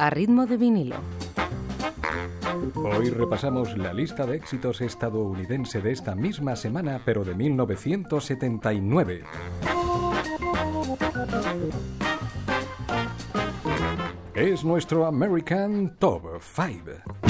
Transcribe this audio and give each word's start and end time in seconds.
a 0.00 0.08
ritmo 0.08 0.46
de 0.46 0.56
vinilo. 0.56 0.96
Hoy 2.74 3.10
repasamos 3.10 3.76
la 3.76 3.92
lista 3.92 4.24
de 4.24 4.36
éxitos 4.36 4.80
estadounidense 4.80 5.82
de 5.82 5.92
esta 5.92 6.14
misma 6.14 6.56
semana, 6.56 7.02
pero 7.04 7.22
de 7.22 7.34
1979. 7.34 9.24
Es 14.34 14.64
nuestro 14.64 15.04
American 15.04 15.94
Top 15.98 16.22
5. 16.40 17.29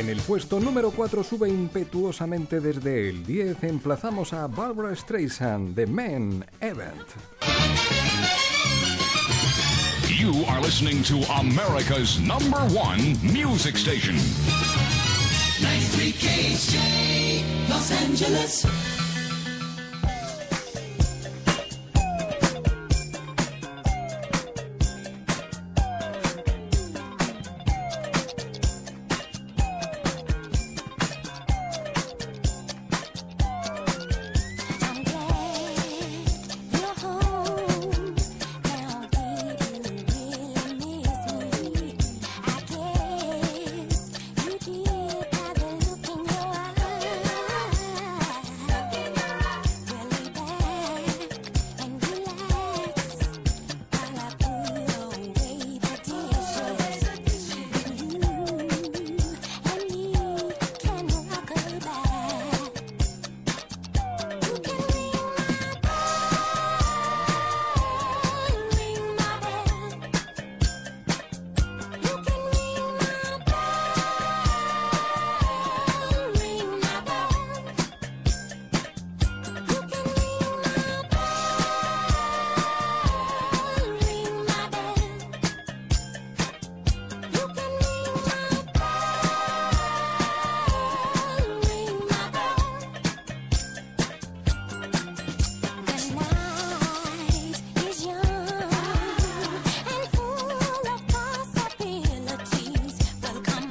En 0.00 0.08
el 0.08 0.18
puesto 0.22 0.58
número 0.58 0.92
4 0.92 1.22
sube 1.22 1.50
impetuosamente 1.50 2.58
desde 2.58 3.10
el 3.10 3.22
10 3.26 3.64
emplazamos 3.64 4.32
a 4.32 4.46
Barbara 4.46 4.96
Streisand, 4.96 5.74
The 5.74 5.86
Men 5.86 6.42
Event. 6.62 7.06
You 10.08 10.46
are 10.48 10.62
listening 10.62 11.02
to 11.02 11.16
America's 11.34 12.18
number 12.18 12.60
one 12.74 13.14
music 13.22 13.76
station. 13.76 14.16
93 15.60 16.12
KHJ, 16.14 17.68
Los 17.68 17.90
Angeles. 17.90 19.09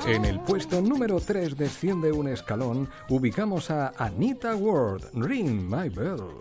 En 0.09 0.25
el 0.25 0.39
puesto 0.39 0.81
número 0.81 1.19
3 1.19 1.56
desciende 1.56 2.11
un 2.11 2.27
escalón, 2.27 2.89
ubicamos 3.09 3.69
a 3.69 3.94
Anita 3.95 4.56
Ward, 4.56 5.03
Ring 5.13 5.61
My 5.69 5.88
Bell. 5.88 6.39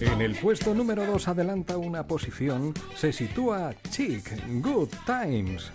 En 0.00 0.22
el 0.22 0.34
puesto 0.34 0.74
número 0.74 1.04
2 1.04 1.28
adelanta 1.28 1.76
una 1.76 2.06
posición, 2.06 2.72
se 2.96 3.12
sitúa 3.12 3.74
Chic, 3.90 4.32
Good 4.62 4.88
Times. 5.04 5.70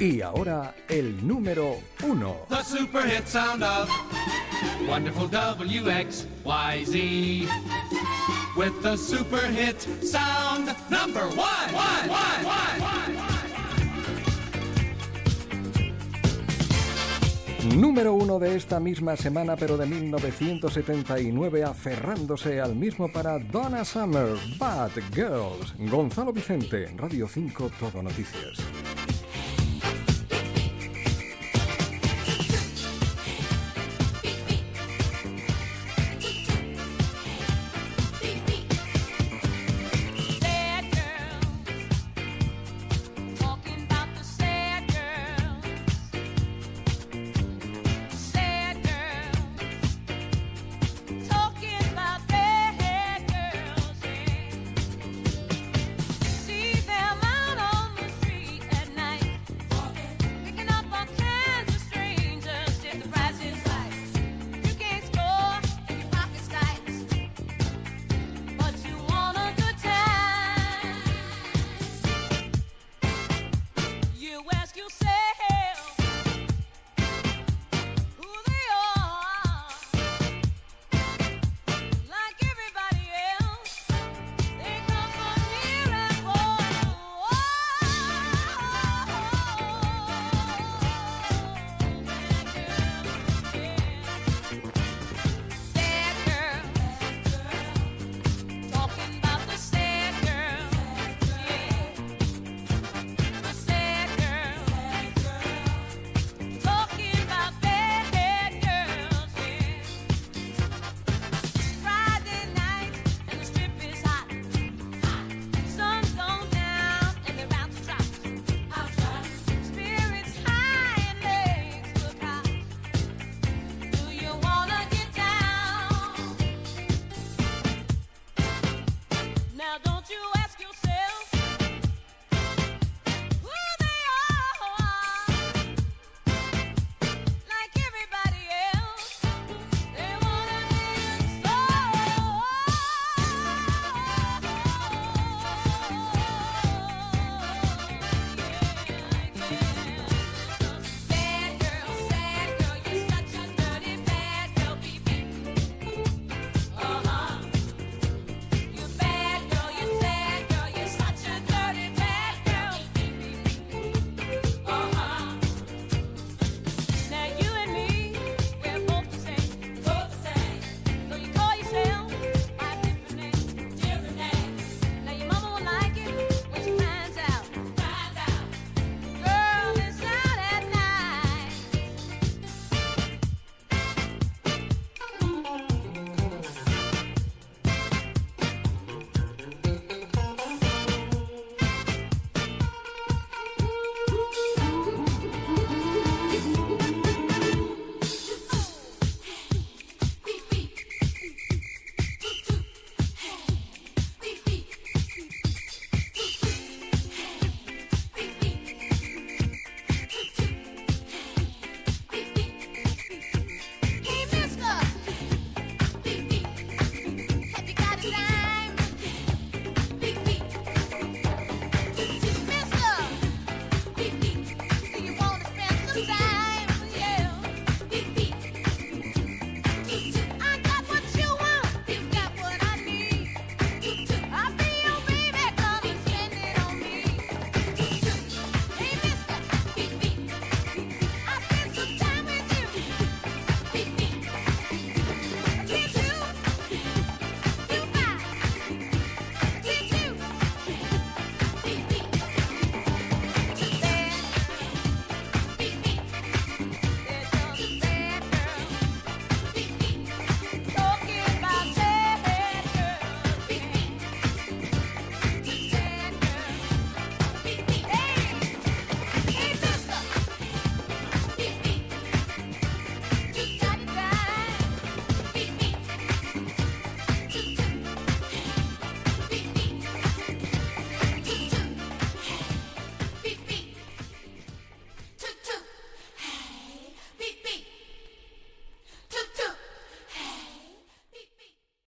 Y 0.00 0.20
ahora 0.20 0.74
el 0.88 1.24
número 1.24 1.78
1. 2.02 2.36
The 2.48 2.64
super 2.64 3.08
hit 3.08 3.28
sound 3.28 3.62
of 3.62 3.88
wonderful 4.88 5.28
WXYZ. 5.28 6.32
With 8.56 8.82
the 8.82 8.96
super 8.96 9.46
hit 9.48 9.80
sound 10.02 10.74
number 10.90 11.26
one. 11.28 11.72
one. 11.74 12.52
Número 17.76 18.12
1 18.12 18.38
de 18.40 18.56
esta 18.56 18.80
misma 18.80 19.16
semana, 19.16 19.54
pero 19.54 19.76
de 19.76 19.86
1979, 19.86 21.62
aferrándose 21.62 22.60
al 22.60 22.74
mismo 22.74 23.10
para 23.10 23.38
Donna 23.38 23.84
Summer, 23.84 24.36
Bad 24.58 24.90
Girls. 25.14 25.72
Gonzalo 25.78 26.32
Vicente, 26.32 26.92
Radio 26.96 27.28
5, 27.28 27.70
Todo 27.78 28.02
Noticias. 28.02 28.58